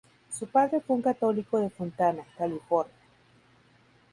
Su 0.35 0.47
padre 0.47 0.81
fue 0.81 0.95
un 0.95 1.03
católico 1.03 1.59
de 1.59 1.69
Fontana, 1.69 2.23
California. 2.35 2.91